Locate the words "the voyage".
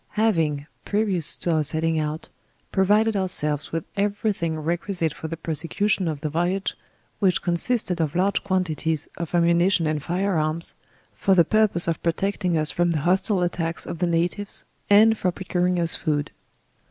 6.21-6.73